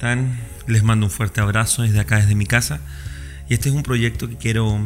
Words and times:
Hola, 0.00 0.14
¿cómo 0.14 0.22
están? 0.22 0.40
Les 0.66 0.82
mando 0.82 1.06
un 1.06 1.12
fuerte 1.12 1.40
abrazo 1.40 1.82
desde 1.82 2.00
acá, 2.00 2.16
desde 2.16 2.34
mi 2.34 2.46
casa. 2.46 2.80
Y 3.48 3.54
este 3.54 3.68
es 3.68 3.74
un 3.74 3.82
proyecto 3.82 4.28
que 4.28 4.36
quiero 4.36 4.80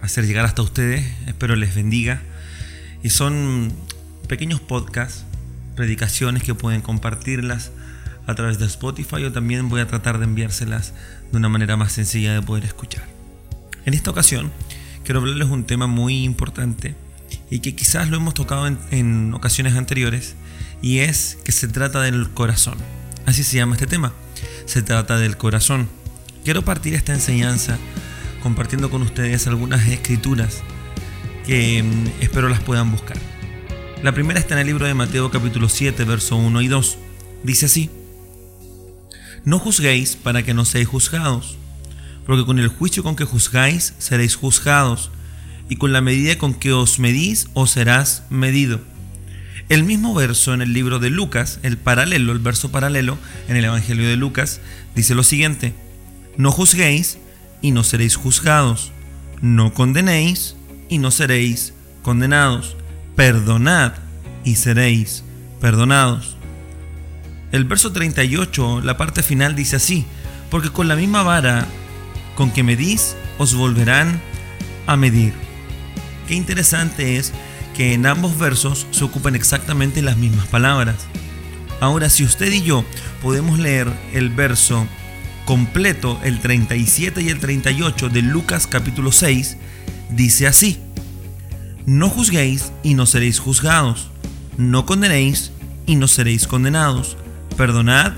hacer 0.00 0.26
llegar 0.26 0.46
hasta 0.46 0.62
ustedes. 0.62 1.04
Espero 1.26 1.54
les 1.54 1.74
bendiga. 1.74 2.22
Y 3.02 3.10
son 3.10 3.72
pequeños 4.26 4.60
podcasts, 4.60 5.24
predicaciones 5.76 6.42
que 6.42 6.54
pueden 6.54 6.80
compartirlas 6.80 7.72
a 8.26 8.34
través 8.34 8.58
de 8.58 8.66
Spotify 8.66 9.24
o 9.24 9.32
también 9.32 9.68
voy 9.68 9.82
a 9.82 9.86
tratar 9.86 10.18
de 10.18 10.24
enviárselas 10.24 10.94
de 11.30 11.36
una 11.36 11.50
manera 11.50 11.76
más 11.76 11.92
sencilla 11.92 12.32
de 12.32 12.40
poder 12.40 12.64
escuchar. 12.64 13.04
En 13.84 13.92
esta 13.92 14.10
ocasión 14.10 14.50
quiero 15.04 15.20
hablarles 15.20 15.48
un 15.48 15.64
tema 15.64 15.86
muy 15.86 16.24
importante 16.24 16.94
y 17.50 17.58
que 17.58 17.74
quizás 17.74 18.08
lo 18.08 18.16
hemos 18.16 18.32
tocado 18.32 18.66
en, 18.66 18.78
en 18.90 19.34
ocasiones 19.34 19.74
anteriores 19.74 20.36
y 20.80 21.00
es 21.00 21.36
que 21.44 21.52
se 21.52 21.68
trata 21.68 22.00
del 22.00 22.30
corazón. 22.30 22.78
Así 23.26 23.42
se 23.44 23.56
llama 23.56 23.74
este 23.74 23.86
tema. 23.86 24.12
Se 24.66 24.82
trata 24.82 25.18
del 25.18 25.36
corazón. 25.36 25.88
Quiero 26.44 26.64
partir 26.64 26.94
esta 26.94 27.12
enseñanza 27.12 27.78
compartiendo 28.42 28.90
con 28.90 29.02
ustedes 29.02 29.46
algunas 29.46 29.86
escrituras 29.88 30.62
que 31.46 31.82
mm, 31.82 32.22
espero 32.22 32.48
las 32.48 32.60
puedan 32.60 32.90
buscar. 32.90 33.16
La 34.02 34.12
primera 34.12 34.40
está 34.40 34.54
en 34.54 34.60
el 34.60 34.66
libro 34.66 34.86
de 34.86 34.94
Mateo 34.94 35.30
capítulo 35.30 35.68
7, 35.68 36.04
verso 36.04 36.36
1 36.36 36.60
y 36.62 36.68
2. 36.68 36.98
Dice 37.42 37.66
así, 37.66 37.90
No 39.44 39.58
juzguéis 39.58 40.16
para 40.16 40.42
que 40.42 40.54
no 40.54 40.64
seáis 40.64 40.88
juzgados, 40.88 41.56
porque 42.26 42.44
con 42.44 42.58
el 42.58 42.68
juicio 42.68 43.02
con 43.02 43.16
que 43.16 43.24
juzgáis 43.24 43.94
seréis 43.98 44.34
juzgados, 44.36 45.10
y 45.68 45.76
con 45.76 45.92
la 45.92 46.00
medida 46.00 46.36
con 46.36 46.54
que 46.54 46.72
os 46.72 46.98
medís 46.98 47.48
os 47.54 47.70
serás 47.70 48.24
medido. 48.28 48.80
El 49.68 49.84
mismo 49.84 50.14
verso 50.14 50.52
en 50.52 50.60
el 50.60 50.72
libro 50.72 50.98
de 50.98 51.10
Lucas, 51.10 51.58
el 51.62 51.78
paralelo, 51.78 52.32
el 52.32 52.38
verso 52.38 52.70
paralelo 52.70 53.18
en 53.48 53.56
el 53.56 53.64
Evangelio 53.64 54.06
de 54.08 54.16
Lucas, 54.16 54.60
dice 54.94 55.14
lo 55.14 55.22
siguiente, 55.22 55.72
no 56.36 56.50
juzguéis 56.50 57.18
y 57.62 57.70
no 57.70 57.82
seréis 57.82 58.16
juzgados, 58.16 58.92
no 59.40 59.72
condenéis 59.72 60.56
y 60.90 60.98
no 60.98 61.10
seréis 61.10 61.72
condenados, 62.02 62.76
perdonad 63.16 63.94
y 64.44 64.56
seréis 64.56 65.24
perdonados. 65.60 66.36
El 67.50 67.64
verso 67.64 67.92
38, 67.92 68.82
la 68.82 68.98
parte 68.98 69.22
final 69.22 69.56
dice 69.56 69.76
así, 69.76 70.04
porque 70.50 70.70
con 70.70 70.88
la 70.88 70.96
misma 70.96 71.22
vara 71.22 71.66
con 72.34 72.50
que 72.50 72.62
medís, 72.62 73.16
os 73.38 73.54
volverán 73.54 74.20
a 74.86 74.96
medir. 74.96 75.32
Qué 76.28 76.34
interesante 76.34 77.16
es 77.16 77.32
que 77.74 77.92
en 77.92 78.06
ambos 78.06 78.38
versos 78.38 78.86
se 78.90 79.04
ocupan 79.04 79.34
exactamente 79.34 80.00
las 80.00 80.16
mismas 80.16 80.46
palabras. 80.46 80.96
Ahora, 81.80 82.08
si 82.08 82.24
usted 82.24 82.52
y 82.52 82.62
yo 82.62 82.84
podemos 83.20 83.58
leer 83.58 83.92
el 84.12 84.30
verso 84.30 84.86
completo, 85.44 86.18
el 86.24 86.40
37 86.40 87.20
y 87.20 87.28
el 87.28 87.40
38 87.40 88.08
de 88.08 88.22
Lucas 88.22 88.66
capítulo 88.66 89.12
6, 89.12 89.56
dice 90.10 90.46
así, 90.46 90.78
no 91.84 92.08
juzguéis 92.08 92.72
y 92.82 92.94
no 92.94 93.04
seréis 93.06 93.38
juzgados, 93.38 94.08
no 94.56 94.86
condenéis 94.86 95.52
y 95.86 95.96
no 95.96 96.08
seréis 96.08 96.46
condenados, 96.46 97.16
perdonad 97.56 98.14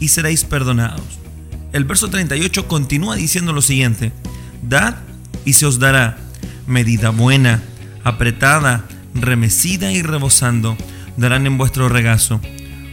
y 0.00 0.08
seréis 0.08 0.44
perdonados. 0.44 1.02
El 1.72 1.84
verso 1.84 2.08
38 2.08 2.68
continúa 2.68 3.16
diciendo 3.16 3.52
lo 3.52 3.62
siguiente, 3.62 4.12
dad 4.62 4.96
y 5.44 5.54
se 5.54 5.66
os 5.66 5.78
dará 5.78 6.18
medida 6.66 7.10
buena, 7.10 7.62
apretada, 8.04 8.84
remecida 9.14 9.92
y 9.92 10.02
rebosando, 10.02 10.76
darán 11.16 11.46
en 11.46 11.58
vuestro 11.58 11.88
regazo, 11.88 12.40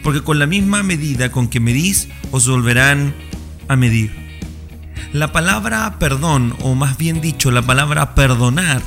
porque 0.02 0.22
con 0.22 0.38
la 0.38 0.46
misma 0.46 0.82
medida 0.82 1.30
con 1.30 1.48
que 1.48 1.60
medís, 1.60 2.08
os 2.30 2.48
volverán 2.48 3.14
a 3.68 3.76
medir. 3.76 4.12
La 5.12 5.32
palabra 5.32 5.98
perdón, 5.98 6.54
o 6.62 6.74
más 6.74 6.96
bien 6.96 7.20
dicho, 7.20 7.50
la 7.50 7.62
palabra 7.62 8.14
perdonar, 8.14 8.82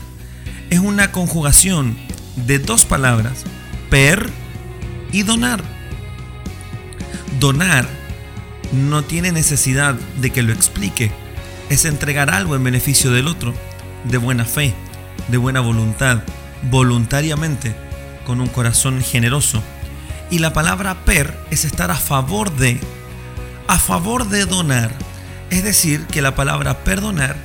es 0.70 0.80
una 0.80 1.12
conjugación 1.12 1.98
de 2.36 2.60
dos 2.60 2.86
palabras, 2.86 3.44
per 3.90 4.30
y 5.12 5.24
donar. 5.24 5.64
Donar 7.40 7.88
no 8.72 9.04
tiene 9.04 9.32
necesidad 9.32 9.96
de 10.22 10.32
que 10.32 10.44
lo 10.44 10.54
explique, 10.54 11.12
es 11.70 11.86
entregar 11.86 12.32
algo 12.32 12.56
en 12.56 12.64
beneficio 12.64 13.12
del 13.12 13.28
otro, 13.28 13.54
de 14.06 14.18
buena 14.18 14.46
fe, 14.46 14.74
de 15.28 15.38
buena 15.38 15.60
voluntad, 15.60 16.24
voluntariamente, 16.70 17.76
con 18.26 18.42
un 18.42 18.48
corazón 18.48 19.02
generoso. 19.02 19.62
Y 20.30 20.40
la 20.40 20.54
palabra 20.54 21.06
per 21.06 21.38
es 21.52 21.66
estar 21.66 21.92
a 21.92 21.96
favor 21.96 22.52
de, 22.56 22.80
a 23.68 23.78
favor 23.78 24.28
de 24.30 24.46
donar. 24.46 24.92
Es 25.50 25.64
decir, 25.64 26.06
que 26.08 26.22
la 26.22 26.36
palabra 26.36 26.84
perdonar 26.84 27.36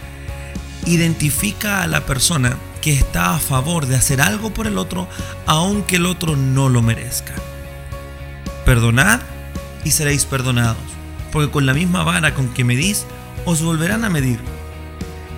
identifica 0.86 1.82
a 1.82 1.86
la 1.86 2.06
persona 2.06 2.56
que 2.80 2.92
está 2.92 3.34
a 3.34 3.38
favor 3.38 3.86
de 3.86 3.96
hacer 3.96 4.20
algo 4.20 4.50
por 4.50 4.66
el 4.66 4.78
otro, 4.78 5.08
aunque 5.46 5.96
el 5.96 6.06
otro 6.06 6.36
no 6.36 6.68
lo 6.68 6.82
merezca. 6.82 7.34
Perdonad 8.64 9.20
y 9.84 9.90
seréis 9.90 10.24
perdonados, 10.24 10.76
porque 11.32 11.50
con 11.50 11.66
la 11.66 11.74
misma 11.74 12.04
vara 12.04 12.34
con 12.34 12.48
que 12.48 12.64
medís, 12.64 13.04
os 13.44 13.62
volverán 13.62 14.04
a 14.04 14.10
medir. 14.10 14.38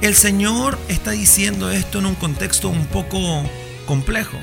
El 0.00 0.14
Señor 0.14 0.78
está 0.88 1.10
diciendo 1.10 1.70
esto 1.70 1.98
en 1.98 2.06
un 2.06 2.14
contexto 2.14 2.68
un 2.68 2.86
poco 2.86 3.44
complejo. 3.86 4.38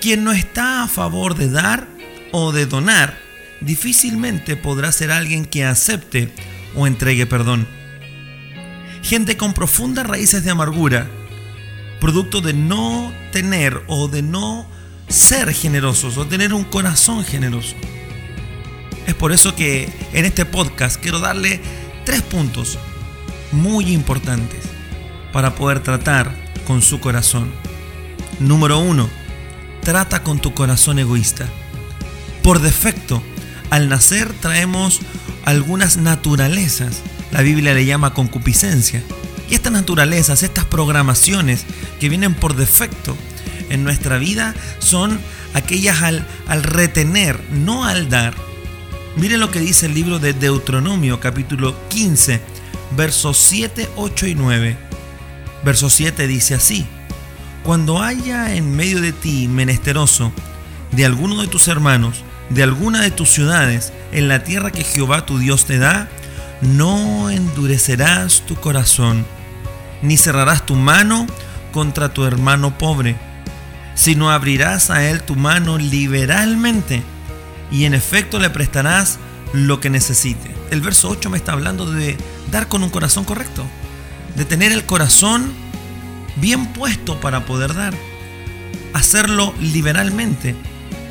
Quien 0.00 0.24
no 0.24 0.32
está 0.32 0.82
a 0.82 0.88
favor 0.88 1.34
de 1.34 1.50
dar 1.50 1.86
o 2.32 2.52
de 2.52 2.66
donar, 2.66 3.18
difícilmente 3.60 4.56
podrá 4.56 4.92
ser 4.92 5.10
alguien 5.10 5.44
que 5.44 5.64
acepte 5.64 6.32
o 6.74 6.86
entregue 6.86 7.26
perdón. 7.26 7.66
Gente 9.02 9.36
con 9.36 9.54
profundas 9.54 10.06
raíces 10.06 10.44
de 10.44 10.50
amargura, 10.50 11.08
producto 12.00 12.40
de 12.40 12.52
no 12.52 13.12
tener 13.32 13.82
o 13.86 14.08
de 14.08 14.22
no 14.22 14.66
ser 15.08 15.52
generosos 15.52 16.16
o 16.16 16.26
tener 16.26 16.54
un 16.54 16.64
corazón 16.64 17.24
generoso. 17.24 17.74
Es 19.06 19.14
por 19.14 19.32
eso 19.32 19.56
que 19.56 19.92
en 20.12 20.24
este 20.24 20.44
podcast 20.44 21.00
quiero 21.00 21.18
darle 21.18 21.60
tres 22.04 22.22
puntos 22.22 22.78
muy 23.52 23.92
importantes 23.92 24.60
para 25.32 25.54
poder 25.54 25.80
tratar 25.80 26.34
con 26.66 26.82
su 26.82 27.00
corazón. 27.00 27.52
Número 28.40 28.78
1. 28.78 29.06
Trata 29.82 30.22
con 30.22 30.38
tu 30.38 30.54
corazón 30.54 30.98
egoísta. 30.98 31.46
Por 32.42 32.60
defecto, 32.60 33.22
al 33.68 33.90
nacer 33.90 34.32
traemos 34.40 35.00
algunas 35.44 35.98
naturalezas. 35.98 37.02
La 37.32 37.42
Biblia 37.42 37.74
le 37.74 37.84
llama 37.84 38.14
concupiscencia. 38.14 39.02
Y 39.50 39.54
estas 39.54 39.72
naturalezas, 39.72 40.42
estas 40.42 40.64
programaciones 40.64 41.66
que 42.00 42.08
vienen 42.08 42.32
por 42.34 42.56
defecto 42.56 43.14
en 43.68 43.84
nuestra 43.84 44.16
vida 44.16 44.54
son 44.78 45.20
aquellas 45.52 46.00
al, 46.00 46.26
al 46.48 46.62
retener, 46.62 47.38
no 47.50 47.84
al 47.84 48.08
dar. 48.08 48.34
Miren 49.16 49.40
lo 49.40 49.50
que 49.50 49.60
dice 49.60 49.84
el 49.84 49.94
libro 49.94 50.18
de 50.18 50.32
Deuteronomio 50.32 51.20
capítulo 51.20 51.76
15, 51.88 52.40
versos 52.96 53.36
7, 53.36 53.86
8 53.96 54.26
y 54.28 54.34
9. 54.34 54.78
Verso 55.62 55.90
7 55.90 56.26
dice 56.26 56.54
así. 56.54 56.86
Cuando 57.64 58.02
haya 58.02 58.54
en 58.54 58.74
medio 58.74 59.00
de 59.00 59.12
ti 59.12 59.46
menesteroso 59.46 60.32
de 60.92 61.04
alguno 61.04 61.40
de 61.40 61.46
tus 61.46 61.68
hermanos, 61.68 62.24
de 62.48 62.62
alguna 62.62 63.02
de 63.02 63.10
tus 63.10 63.30
ciudades, 63.30 63.92
en 64.12 64.28
la 64.28 64.42
tierra 64.44 64.70
que 64.70 64.82
Jehová 64.82 65.26
tu 65.26 65.38
Dios 65.38 65.66
te 65.66 65.78
da, 65.78 66.08
no 66.62 67.30
endurecerás 67.30 68.42
tu 68.46 68.56
corazón, 68.56 69.24
ni 70.02 70.16
cerrarás 70.16 70.66
tu 70.66 70.74
mano 70.74 71.26
contra 71.72 72.12
tu 72.12 72.24
hermano 72.24 72.76
pobre, 72.76 73.16
sino 73.94 74.30
abrirás 74.30 74.90
a 74.90 75.08
él 75.08 75.22
tu 75.22 75.36
mano 75.36 75.78
liberalmente, 75.78 77.02
y 77.70 77.84
en 77.84 77.94
efecto 77.94 78.38
le 78.38 78.50
prestarás 78.50 79.18
lo 79.52 79.80
que 79.80 79.90
necesite. 79.90 80.50
El 80.70 80.80
verso 80.80 81.08
8 81.10 81.30
me 81.30 81.36
está 81.36 81.52
hablando 81.52 81.86
de 81.86 82.16
dar 82.50 82.68
con 82.68 82.82
un 82.82 82.90
corazón 82.90 83.24
correcto, 83.24 83.64
de 84.34 84.44
tener 84.44 84.72
el 84.72 84.86
corazón 84.86 85.52
bien 86.36 86.66
puesto 86.72 87.20
para 87.20 87.44
poder 87.46 87.74
dar. 87.74 87.94
Hacerlo 88.92 89.54
liberalmente. 89.60 90.54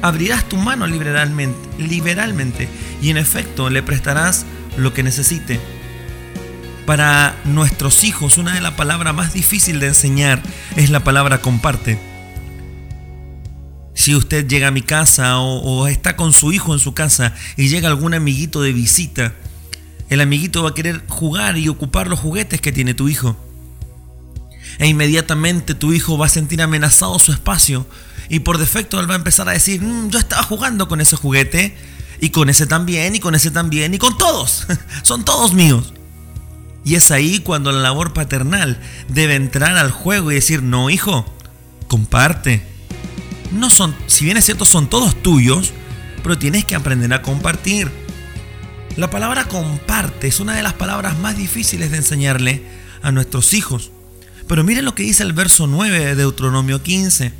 Abrirás 0.02 0.48
tu 0.48 0.58
mano 0.58 0.88
liberalmente, 0.88 1.58
liberalmente 1.78 2.70
y 3.02 3.10
en 3.10 3.18
efecto 3.18 3.70
le 3.70 3.84
prestarás 3.84 4.46
lo 4.78 4.94
que 4.94 5.04
necesite. 5.04 5.60
Para 6.86 7.36
nuestros 7.44 8.04
hijos, 8.04 8.38
una 8.38 8.56
de 8.56 8.62
las 8.62 8.74
palabras 8.74 9.14
más 9.14 9.34
difíciles 9.34 9.82
de 9.82 9.88
enseñar 9.88 10.42
es 10.76 10.90
la 10.90 11.04
palabra 11.04 11.42
comparte. 11.42 12.00
Si 13.94 14.16
usted 14.16 14.48
llega 14.48 14.70
a 14.70 14.72
mi 14.72 14.82
casa 14.82 15.40
o, 15.40 15.60
o 15.60 15.88
está 15.88 16.16
con 16.16 16.32
su 16.32 16.54
hijo 16.54 16.74
en 16.74 16.80
su 16.80 16.94
casa 16.94 17.36
y 17.58 17.68
llega 17.68 17.90
algún 17.90 18.14
amiguito 18.14 18.62
de 18.62 18.72
visita, 18.72 19.34
el 20.10 20.22
amiguito 20.22 20.64
va 20.64 20.70
a 20.70 20.74
querer 20.74 21.04
jugar 21.08 21.58
y 21.58 21.68
ocupar 21.68 22.08
los 22.08 22.20
juguetes 22.20 22.62
que 22.62 22.72
tiene 22.72 22.94
tu 22.94 23.10
hijo 23.10 23.38
e 24.78 24.88
inmediatamente 24.88 25.74
tu 25.74 25.94
hijo 25.94 26.18
va 26.18 26.28
a 26.28 26.30
sentir 26.30 26.62
amenazado 26.62 27.18
su 27.20 27.32
espacio 27.32 27.86
y 28.30 28.40
por 28.40 28.60
defecto 28.60 29.00
él 29.00 29.10
va 29.10 29.16
a 29.16 29.18
empezar 29.18 29.50
a 29.50 29.54
decir, 29.54 29.82
mm, 29.82 30.10
yo 30.10 30.20
estaba 30.20 30.44
jugando 30.44 30.88
con 30.88 31.02
ese 31.02 31.16
juguete 31.16 31.76
y 32.22 32.30
con 32.30 32.50
ese 32.50 32.68
también, 32.68 33.16
y 33.16 33.20
con 33.20 33.34
ese 33.34 33.50
también, 33.50 33.94
y 33.94 33.98
con 33.98 34.18
todos. 34.18 34.68
Son 35.04 35.26
todos 35.26 35.54
míos. 35.54 35.94
Y 36.86 36.96
es 36.96 37.12
ahí 37.12 37.40
cuando 37.40 37.72
la 37.72 37.80
labor 37.80 38.14
paternal 38.14 38.80
debe 39.10 39.36
entrar 39.36 39.78
al 39.78 39.92
juego 39.92 40.32
y 40.32 40.36
decir, 40.36 40.64
no, 40.64 40.90
hijo, 40.90 41.26
comparte. 41.88 42.66
No 43.52 43.70
son, 43.70 43.96
si 44.08 44.26
bien 44.26 44.38
es 44.38 44.46
cierto, 44.46 44.64
son 44.64 44.90
todos 44.90 45.22
tuyos, 45.22 45.74
pero 46.24 46.38
tienes 46.38 46.66
que 46.66 46.76
aprender 46.76 47.12
a 47.14 47.22
compartir. 47.22 47.92
La 48.96 49.10
palabra 49.10 49.46
comparte 49.46 50.28
es 50.28 50.40
una 50.40 50.56
de 50.56 50.64
las 50.64 50.74
palabras 50.74 51.18
más 51.18 51.36
difíciles 51.36 51.92
de 51.92 51.98
enseñarle 51.98 52.64
a 53.02 53.12
nuestros 53.12 53.54
hijos. 53.54 53.92
Pero 54.50 54.64
miren 54.64 54.84
lo 54.84 54.96
que 54.96 55.04
dice 55.04 55.22
el 55.22 55.34
verso 55.34 55.68
9 55.68 56.00
de 56.00 56.16
Deuteronomio 56.16 56.82
15. 56.82 57.32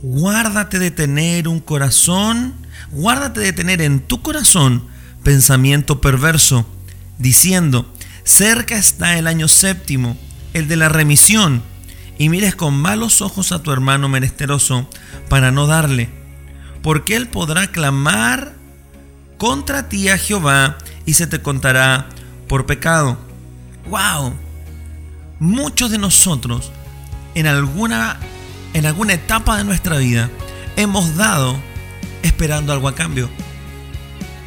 Guárdate 0.00 0.78
de 0.78 0.90
tener 0.90 1.46
un 1.46 1.60
corazón, 1.60 2.54
guárdate 2.90 3.40
de 3.40 3.52
tener 3.52 3.82
en 3.82 4.00
tu 4.00 4.22
corazón 4.22 4.82
pensamiento 5.22 6.00
perverso, 6.00 6.66
diciendo, 7.18 7.92
cerca 8.24 8.76
está 8.76 9.18
el 9.18 9.26
año 9.26 9.46
séptimo, 9.46 10.16
el 10.54 10.68
de 10.68 10.76
la 10.76 10.88
remisión, 10.88 11.62
y 12.16 12.30
mires 12.30 12.54
con 12.54 12.72
malos 12.72 13.20
ojos 13.20 13.52
a 13.52 13.62
tu 13.62 13.70
hermano 13.70 14.08
menesteroso 14.08 14.88
para 15.28 15.50
no 15.50 15.66
darle, 15.66 16.08
porque 16.82 17.14
él 17.14 17.28
podrá 17.28 17.66
clamar 17.66 18.54
contra 19.36 19.90
ti 19.90 20.08
a 20.08 20.16
Jehová 20.16 20.78
y 21.04 21.12
se 21.12 21.26
te 21.26 21.42
contará 21.42 22.08
por 22.48 22.64
pecado. 22.64 23.18
¡Wow! 23.90 24.45
Muchos 25.38 25.90
de 25.90 25.98
nosotros 25.98 26.72
en 27.34 27.46
alguna, 27.46 28.18
en 28.72 28.86
alguna 28.86 29.12
etapa 29.12 29.58
de 29.58 29.64
nuestra 29.64 29.98
vida 29.98 30.30
hemos 30.76 31.16
dado 31.16 31.56
esperando 32.22 32.72
algo 32.72 32.88
a 32.88 32.94
cambio. 32.94 33.28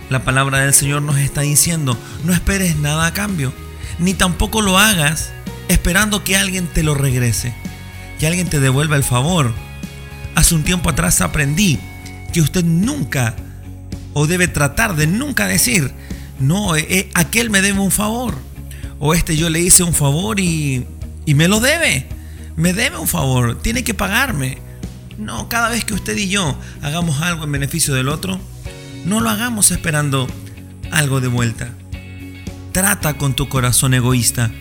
La 0.10 0.24
palabra 0.24 0.60
del 0.60 0.74
Señor 0.74 1.04
nos 1.04 1.18
está 1.20 1.42
diciendo, 1.42 1.96
no 2.24 2.34
esperes 2.34 2.76
nada 2.78 3.06
a 3.06 3.14
cambio, 3.14 3.54
ni 4.00 4.16
tampoco 4.16 4.62
lo 4.62 4.80
hagas 4.80 5.32
esperando 5.68 6.24
que 6.24 6.36
alguien 6.36 6.66
te 6.66 6.82
lo 6.82 6.96
regrese, 6.96 7.54
que 8.20 8.26
alguien 8.26 8.50
te 8.50 8.60
devuelva 8.60 8.96
el 8.96 9.04
favor. 9.04 9.54
Hace 10.34 10.56
un 10.56 10.64
tiempo 10.64 10.90
atrás 10.90 11.22
aprendí 11.22 11.80
que 12.34 12.42
usted 12.42 12.64
nunca, 12.64 13.36
o 14.14 14.26
debe 14.26 14.48
tratar 14.48 14.96
de 14.96 15.06
nunca 15.06 15.48
decir, 15.48 15.94
no, 16.40 16.76
eh, 16.76 16.88
eh, 16.90 17.10
aquel 17.14 17.52
me 17.52 17.62
debe 17.62 17.80
un 17.80 17.92
favor, 17.92 18.36
o 19.00 19.14
este 19.14 19.38
yo 19.38 19.50
le 19.50 19.62
hice 19.62 19.84
un 19.84 19.94
favor 19.94 20.40
y, 20.40 20.86
y 21.26 21.34
me 21.34 21.48
lo 21.48 21.60
debe, 21.60 22.08
me 22.56 22.74
debe 22.74 22.98
un 22.98 23.08
favor, 23.08 23.62
tiene 23.62 23.84
que 23.84 23.94
pagarme. 23.94 24.58
No, 25.18 25.50
cada 25.50 25.70
vez 25.70 25.84
que 25.84 25.94
usted 25.94 26.16
y 26.18 26.30
yo 26.30 26.58
hagamos 26.82 27.22
algo 27.22 27.44
en 27.44 27.52
beneficio 27.52 27.94
del 27.94 28.08
otro, 28.08 28.40
no 29.06 29.20
lo 29.20 29.30
hagamos 29.30 29.72
esperando 29.72 30.28
algo 30.92 31.22
de 31.22 31.28
vuelta. 31.28 31.74
Trata 32.72 33.18
con 33.18 33.34
tu 33.34 33.50
corazón 33.50 33.94
egoísta. 33.94 34.52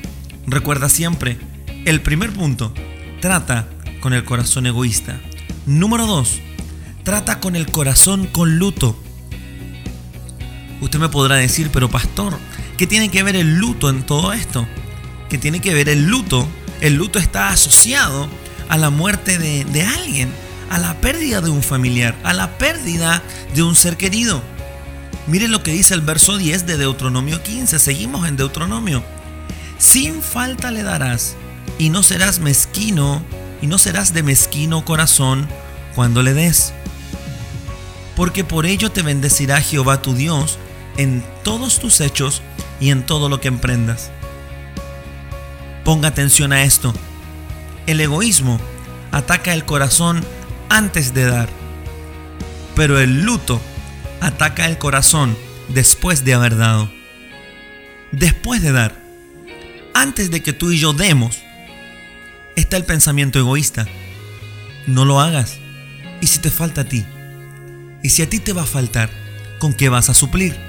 Recuerda 0.47 0.89
siempre, 0.89 1.39
el 1.85 2.01
primer 2.01 2.33
punto, 2.33 2.73
trata 3.21 3.69
con 4.01 4.13
el 4.15 4.25
corazón 4.25 4.67
egoísta. 4.67 5.21
Número 5.67 6.07
dos, 6.07 6.41
trata 7.05 7.41
con 7.41 7.55
el 7.55 7.71
corazón 7.71 8.27
con 8.27 8.59
luto. 8.59 9.01
Usted 10.81 10.99
me 10.99 11.09
podrá 11.09 11.37
decir, 11.37 11.71
pero 11.73 11.91
pastor, 11.91 12.39
¿qué 12.79 12.87
tiene 12.87 13.11
que 13.11 13.25
ver 13.25 13.37
el 13.37 13.57
luto 13.57 13.91
en 13.91 14.05
todo 14.05 14.33
esto? 14.33 14.67
¿Qué 15.29 15.37
tiene 15.37 15.61
que 15.61 15.75
ver 15.75 15.89
el 15.89 16.07
luto? 16.07 16.49
El 16.81 16.95
luto 16.95 17.19
está 17.19 17.51
asociado 17.51 18.29
a 18.69 18.79
la 18.79 18.89
muerte 18.89 19.37
de, 19.37 19.83
alguien 19.83 20.31
a 20.71 20.79
la 20.79 20.95
pérdida 21.01 21.41
de 21.41 21.51
un 21.51 21.63
familiar, 21.63 22.15
a 22.23 22.33
la 22.33 22.57
pérdida 22.57 23.23
de 23.55 23.65
un 23.65 23.75
ser 23.75 23.97
querido. 23.97 24.43
Miren 25.27 25.51
lo 25.51 25.63
que 25.63 25.73
dice 25.73 25.93
el 25.93 26.03
verso 26.03 26.39
10 26.39 26.67
de 26.67 26.77
Deuteronomio 26.77 27.43
15. 27.43 27.79
Seguimos 27.81 28.29
en 28.29 28.37
Deuteronomio. 28.37 29.03
Sin 29.79 30.23
falta 30.23 30.71
le 30.71 30.85
darás 30.85 31.35
y 31.79 31.91
no 31.91 32.03
serás 32.03 32.39
mezquino 32.39 33.23
y 33.61 33.67
no 33.67 33.79
serás 33.79 34.15
de 34.15 34.23
mezquino 34.23 34.85
corazón 34.85 35.49
cuando 35.97 36.23
le 36.23 36.33
des. 36.33 36.73
Porque 38.15 38.45
por 38.45 38.67
ello 38.67 38.93
te 38.93 39.03
bendecirá 39.03 39.61
Jehová 39.61 40.01
tu 40.01 40.15
Dios 40.15 40.59
en 40.97 41.25
todos 41.43 41.81
tus 41.81 42.01
hechos 42.01 42.43
y 42.81 42.91
en 42.91 43.05
todo 43.05 43.29
lo 43.29 43.41
que 43.41 43.49
emprendas. 43.49 44.11
Ponga 45.85 46.09
atención 46.09 46.53
a 46.53 46.63
esto. 46.65 46.95
El 47.87 48.01
egoísmo 48.01 48.61
ataca 49.11 49.55
el 49.55 49.65
corazón 49.65 50.25
antes 50.69 51.15
de 51.15 51.25
dar. 51.25 51.49
Pero 52.75 53.01
el 53.01 53.23
luto 53.23 53.61
ataca 54.21 54.67
el 54.67 54.79
corazón 54.79 55.37
después 55.69 56.25
de 56.25 56.35
haber 56.35 56.57
dado. 56.57 56.91
Después 58.13 58.63
de 58.63 58.73
dar, 58.73 59.01
antes 59.95 60.31
de 60.31 60.43
que 60.43 60.53
tú 60.53 60.71
y 60.71 60.79
yo 60.79 60.93
demos, 60.93 61.39
está 62.57 62.77
el 62.77 62.85
pensamiento 62.85 63.39
egoísta. 63.39 63.87
No 64.87 65.05
lo 65.05 65.21
hagas. 65.21 65.59
¿Y 66.21 66.27
si 66.27 66.39
te 66.39 66.51
falta 66.51 66.83
a 66.83 66.85
ti? 66.85 67.05
¿Y 68.03 68.11
si 68.11 68.23
a 68.23 68.29
ti 68.29 68.41
te 68.41 68.53
va 68.53 68.63
a 68.63 68.67
faltar? 68.67 69.11
¿Con 69.59 69.73
qué 69.73 69.89
vas 69.89 70.09
a 70.09 70.15
suplir? 70.15 70.68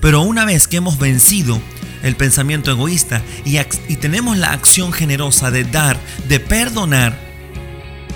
Pero 0.00 0.22
una 0.22 0.44
vez 0.44 0.66
que 0.66 0.78
hemos 0.78 0.98
vencido 0.98 1.60
el 2.02 2.16
pensamiento 2.16 2.70
egoísta 2.70 3.22
y, 3.44 3.58
tenemos 3.96 4.38
la 4.38 4.52
acción 4.52 4.92
generosa 4.92 5.50
de 5.50 5.64
dar, 5.64 5.98
de 6.28 6.40
perdonar, 6.40 7.30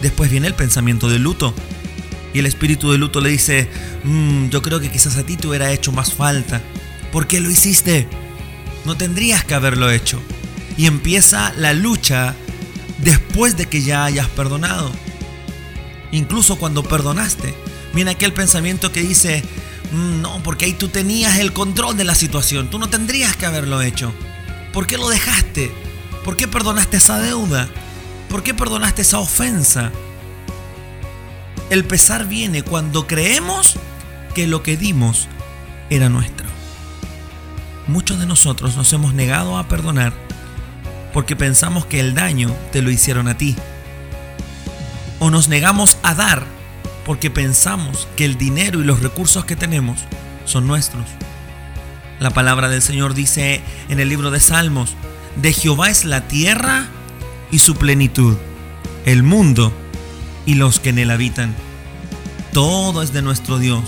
Después 0.05 0.31
viene 0.31 0.47
el 0.47 0.55
pensamiento 0.55 1.09
de 1.09 1.19
luto. 1.19 1.55
Y 2.35 2.39
el 2.39 2.45
espíritu 2.45 2.93
de 2.93 2.99
luto 2.99 3.23
le 3.23 3.31
dice, 3.31 3.71
mm, 4.03 4.51
yo 4.51 4.61
creo 4.61 4.79
que 4.79 4.91
quizás 4.91 5.17
a 5.17 5.25
ti 5.25 5.39
te 5.39 5.47
hubiera 5.47 5.73
hecho 5.73 5.93
más 5.93 6.13
falta. 6.13 6.61
¿Por 7.11 7.27
qué 7.27 7.41
lo 7.41 7.51
hiciste? 7.51 8.07
No 8.85 8.99
tendrías 8.99 9.45
que 9.45 9.55
haberlo 9.55 9.91
hecho. 9.91 10.21
Y 10.77 10.85
empieza 10.85 11.55
la 11.57 11.73
lucha 11.73 12.35
después 12.99 13.57
de 13.57 13.65
que 13.65 13.81
ya 13.81 14.05
hayas 14.05 14.29
perdonado. 14.29 14.93
Incluso 16.13 16.57
cuando 16.57 16.83
perdonaste, 16.83 17.55
viene 17.95 18.11
aquel 18.11 18.35
pensamiento 18.35 18.93
que 18.93 19.01
dice, 19.01 19.43
no, 19.93 20.43
porque 20.43 20.65
ahí 20.65 20.73
tú 20.73 20.89
tenías 20.89 21.39
el 21.39 21.53
control 21.53 21.97
de 21.97 22.05
la 22.05 22.15
situación, 22.15 22.71
tú 22.71 22.79
no 22.79 22.89
tendrías 22.89 23.37
que 23.37 23.47
haberlo 23.47 23.83
hecho. 23.83 24.13
¿Por 24.73 24.87
qué 24.87 24.99
lo 24.99 25.09
dejaste? 25.09 25.73
¿Por 26.25 26.37
qué 26.37 26.49
perdonaste 26.49 26.97
esa 26.97 27.19
deuda? 27.19 27.69
¿Por 28.29 28.43
qué 28.43 28.55
perdonaste 28.55 29.03
esa 29.03 29.19
ofensa? 29.19 29.93
El 31.71 31.85
pesar 31.85 32.27
viene 32.27 32.63
cuando 32.63 33.07
creemos 33.07 33.77
que 34.35 34.47
lo 34.47 34.63
que 34.63 34.77
dimos 34.77 35.29
era 35.91 36.09
nuestro. 36.09 36.47
Muchos 37.87 38.19
de 38.19 38.27
nosotros 38.27 38.77
nos 38.77 38.93
hemos 38.93 39.15
negado 39.15 39.59
a 39.59 39.69
perdonar 39.69 40.13
porque 41.13 41.37
pensamos 41.37 41.87
que 41.87 42.01
el 42.01 42.15
daño 42.15 42.55
te 42.73 42.83
lo 42.83 42.91
hicieron 42.91 43.29
a 43.29 43.39
ti. 43.39 43.55
O 45.21 45.31
nos 45.31 45.49
negamos 45.49 45.97
a 46.03 46.15
dar 46.15 46.54
porque 47.05 47.31
pensamos 47.31 48.09
que 48.17 48.25
el 48.25 48.39
dinero 48.39 48.81
y 48.81 48.85
los 48.85 49.01
recursos 49.01 49.45
que 49.45 49.57
tenemos 49.57 50.01
son 50.45 50.67
nuestros. 50.67 51.05
La 52.21 52.31
palabra 52.31 52.69
del 52.69 52.83
Señor 52.83 53.15
dice 53.15 53.61
en 53.89 54.01
el 54.01 54.09
libro 54.09 54.31
de 54.31 54.41
Salmos, 54.41 54.95
de 55.37 55.53
Jehová 55.53 55.91
es 55.91 56.05
la 56.05 56.29
tierra 56.29 56.87
y 57.51 57.59
su 57.59 57.75
plenitud, 57.75 58.37
el 59.05 59.23
mundo 59.23 59.73
y 60.47 60.55
los 60.55 60.81
que 60.81 60.91
en 60.91 60.99
él 60.99 61.11
habitan. 61.11 61.55
Todo 62.53 63.03
es 63.03 63.13
de 63.13 63.23
nuestro 63.23 63.59
Dios. 63.59 63.83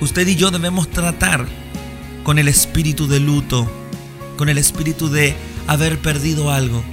Usted 0.00 0.26
y 0.28 0.36
yo 0.36 0.50
debemos 0.50 0.90
tratar 0.90 1.46
con 2.22 2.38
el 2.38 2.48
espíritu 2.48 3.06
de 3.06 3.20
luto, 3.20 3.70
con 4.36 4.48
el 4.48 4.58
espíritu 4.58 5.08
de 5.08 5.34
haber 5.66 5.98
perdido 5.98 6.50
algo. 6.50 6.84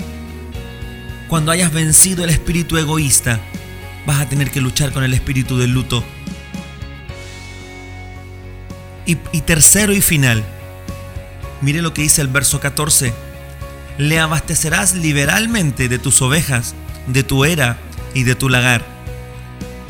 Cuando 1.27 1.51
hayas 1.51 1.74
vencido 1.74 2.24
el 2.24 2.29
espíritu 2.29 2.77
egoísta, 2.77 3.41
vas 4.05 4.22
a 4.22 4.29
tener 4.29 4.51
que 4.51 4.62
luchar 4.62 4.91
con 4.91 5.03
el 5.03 5.13
espíritu 5.13 5.58
del 5.58 5.72
luto. 5.72 6.03
Y, 9.05 9.15
tercero 9.41 9.91
y 9.91 10.00
final, 10.00 10.41
mire 11.60 11.81
lo 11.81 11.93
que 11.93 12.03
dice 12.03 12.22
el 12.22 12.29
verso 12.29 12.62
14 12.62 13.13
le 13.98 14.20
abastecerás 14.20 14.96
liberalmente 14.96 15.89
de 15.89 16.00
tus 16.00 16.22
ovejas, 16.22 16.75
de 17.08 17.24
tu 17.24 17.43
era 17.43 17.77
y 18.13 18.24
de 18.24 18.36
tu 18.36 18.48
lagar. 18.48 18.86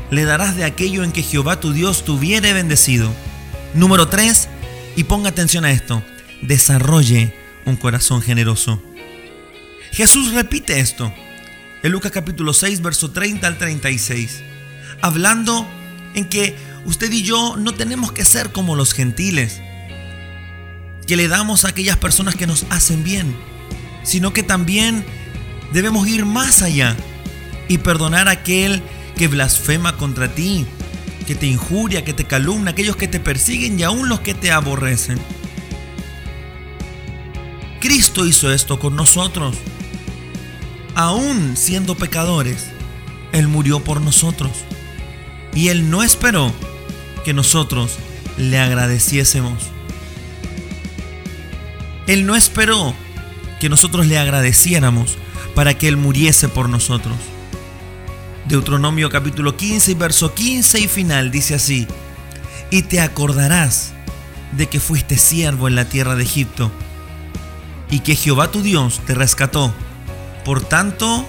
Le 0.10 0.26
darás 0.26 0.56
de 0.56 0.64
aquello 0.64 1.04
en 1.04 1.12
que 1.12 1.22
Jehová 1.22 1.60
tu 1.60 1.72
Dios 1.72 2.04
tuviere 2.04 2.54
bendecido. 2.54 3.14
Número 3.76 4.08
3, 4.08 4.50
y 4.96 5.04
ponga 5.04 5.30
atención 5.30 5.66
a 5.66 5.72
esto, 5.72 6.04
desarrolle 6.42 7.36
un 7.66 7.76
corazón 7.76 8.22
generoso. 8.22 8.82
Jesús 9.92 10.34
repite 10.34 10.80
esto 10.80 11.14
en 11.84 11.92
Lucas 11.92 12.12
capítulo 12.12 12.54
6, 12.54 12.82
verso 12.82 13.12
30 13.12 13.48
al 13.48 13.58
36, 13.58 14.42
hablando 15.02 15.68
en 16.14 16.26
que 16.26 16.56
usted 16.86 17.12
y 17.12 17.24
yo 17.24 17.56
no 17.58 17.74
tenemos 17.74 18.12
que 18.12 18.26
ser 18.26 18.52
como 18.52 18.76
los 18.76 18.94
gentiles, 18.94 19.62
que 21.08 21.16
le 21.16 21.28
damos 21.28 21.66
a 21.66 21.70
aquellas 21.70 21.98
personas 21.98 22.36
que 22.36 22.48
nos 22.48 22.66
hacen 22.70 23.04
bien 23.04 23.36
sino 24.04 24.34
que 24.34 24.44
también 24.44 25.06
debemos 25.74 26.08
ir 26.08 26.26
más 26.26 26.62
allá 26.62 26.96
y 27.68 27.78
perdonar 27.78 28.28
a 28.28 28.32
aquel 28.32 28.82
que 29.16 29.28
blasfema 29.28 29.98
contra 29.98 30.34
ti, 30.34 30.66
que 31.28 31.36
te 31.36 31.48
injuria, 31.48 32.04
que 32.04 32.14
te 32.14 32.26
calumna, 32.26 32.72
aquellos 32.72 32.96
que 32.96 33.08
te 33.08 33.20
persiguen 33.20 33.80
y 33.80 33.84
aún 33.84 34.10
los 34.10 34.22
que 34.22 34.34
te 34.34 34.52
aborrecen. 34.52 35.20
Cristo 37.80 38.26
hizo 38.26 38.52
esto 38.52 38.80
con 38.80 38.96
nosotros. 38.96 39.56
Aún 40.96 41.56
siendo 41.56 41.96
pecadores, 41.96 42.68
Él 43.32 43.48
murió 43.48 43.84
por 43.84 44.02
nosotros. 44.02 44.52
Y 45.54 45.70
Él 45.70 45.90
no 45.90 46.04
esperó 46.04 46.52
que 47.24 47.34
nosotros 47.34 47.98
le 48.38 48.60
agradeciésemos. 48.60 49.64
Él 52.08 52.26
no 52.26 52.36
esperó 52.36 52.94
que 53.60 53.70
nosotros 53.70 54.08
le 54.08 54.18
agradeciéramos 54.18 55.18
para 55.56 55.78
que 55.78 55.88
Él 55.88 55.98
muriese 55.98 56.50
por 56.50 56.68
nosotros. 56.68 57.16
Deuteronomio 58.48 59.10
capítulo 59.10 59.56
15 59.56 59.92
y 59.92 59.94
verso 59.94 60.34
15 60.34 60.80
y 60.80 60.88
final 60.88 61.32
dice 61.32 61.56
así, 61.56 61.88
y 62.70 62.82
te 62.84 63.00
acordarás 63.00 63.94
de 64.52 64.68
que 64.68 64.80
fuiste 64.80 65.18
siervo 65.18 65.68
en 65.68 65.76
la 65.76 65.86
tierra 65.86 66.16
de 66.16 66.24
Egipto 66.24 66.72
y 67.90 68.00
que 68.00 68.16
Jehová 68.16 68.50
tu 68.52 68.62
Dios 68.62 69.02
te 69.06 69.14
rescató. 69.14 69.74
Por 70.46 70.62
tanto, 70.62 71.26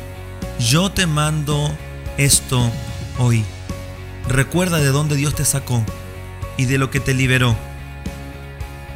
yo 0.58 0.90
te 0.90 1.06
mando 1.06 1.70
esto 2.16 2.70
hoy. 3.18 3.44
Recuerda 4.28 4.78
de 4.78 4.88
dónde 4.88 5.16
Dios 5.16 5.34
te 5.34 5.44
sacó 5.44 5.84
y 6.56 6.64
de 6.64 6.78
lo 6.78 6.90
que 6.90 7.00
te 7.00 7.14
liberó. 7.14 7.56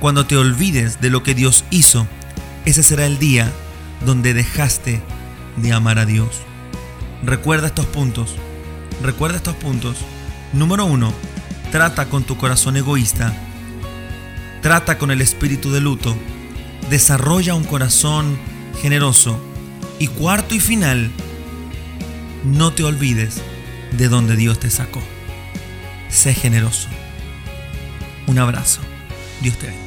Cuando 0.01 0.27
te 0.27 0.37
olvides 0.37 1.01
de 1.01 1.11
lo 1.11 1.23
que 1.23 1.35
Dios 1.35 1.65
hizo, 1.71 2.07
ese 2.65 2.83
será 2.83 3.07
el 3.07 3.19
día 3.19 3.53
donde 4.05 4.35
dejaste 4.35 5.03
de 5.57 5.73
amar 5.73 5.99
a 5.99 6.07
Dios. 6.07 6.29
Recuerda 7.23 7.69
estos 7.69 7.87
puntos. 7.87 8.35
Recuerda 9.03 9.37
estos 9.37 9.57
puntos. 9.57 9.97
Número 10.53 10.85
uno, 10.85 11.13
trata 11.73 12.09
con 12.09 12.25
tu 12.25 12.37
corazón 12.37 12.77
egoísta. 12.77 13.35
Trata 14.63 14.97
con 14.99 15.11
el 15.11 15.21
espíritu 15.21 15.73
de 15.73 15.81
luto. 15.81 16.17
Desarrolla 16.89 17.55
un 17.55 17.65
corazón 17.65 18.39
generoso. 18.81 19.41
Y 19.99 20.09
cuarto 20.09 20.55
y 20.55 20.61
final, 20.61 21.11
no 22.45 22.73
te 22.73 22.85
olvides 22.85 23.41
de 23.93 24.09
donde 24.09 24.37
Dios 24.37 24.61
te 24.61 24.71
sacó. 24.71 25.03
Sé 26.09 26.35
generoso. 26.35 26.89
Un 28.27 28.39
abrazo. 28.39 28.81
Dios 29.41 29.57
te 29.57 29.67
bendiga. 29.67 29.86